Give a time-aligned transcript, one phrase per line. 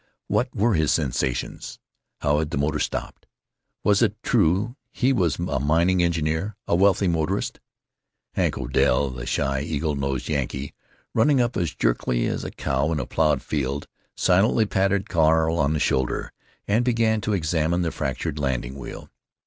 [0.25, 1.77] What were his sensations?
[2.21, 3.27] How had his motor stopped?
[3.83, 7.59] Was it true he was a mining engineer, a wealthy motorist?
[8.33, 10.73] Hank Odell, the shy, eagle nosed Yankee,
[11.13, 13.87] running up as jerkily as a cow in a plowed field,
[14.17, 16.31] silently patted Carl on the shoulder
[16.67, 19.07] and began to examine the fractured landing wheel.